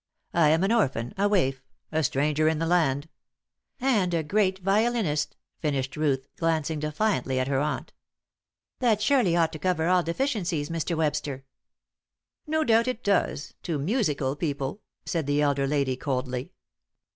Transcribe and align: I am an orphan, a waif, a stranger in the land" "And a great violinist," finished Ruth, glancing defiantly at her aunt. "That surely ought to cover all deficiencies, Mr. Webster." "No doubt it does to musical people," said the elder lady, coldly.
I 0.33 0.49
am 0.49 0.63
an 0.63 0.71
orphan, 0.71 1.13
a 1.15 1.29
waif, 1.29 1.61
a 1.91 2.01
stranger 2.03 2.47
in 2.47 2.57
the 2.57 2.65
land" 2.65 3.07
"And 3.79 4.15
a 4.15 4.23
great 4.23 4.57
violinist," 4.57 5.35
finished 5.59 5.95
Ruth, 5.95 6.25
glancing 6.37 6.79
defiantly 6.79 7.39
at 7.39 7.47
her 7.47 7.59
aunt. 7.59 7.93
"That 8.79 8.99
surely 8.99 9.35
ought 9.35 9.51
to 9.53 9.59
cover 9.59 9.89
all 9.89 10.01
deficiencies, 10.01 10.69
Mr. 10.71 10.97
Webster." 10.97 11.45
"No 12.47 12.63
doubt 12.63 12.87
it 12.87 13.03
does 13.03 13.53
to 13.61 13.77
musical 13.77 14.35
people," 14.35 14.81
said 15.05 15.27
the 15.27 15.39
elder 15.39 15.67
lady, 15.67 15.95
coldly. 15.95 16.51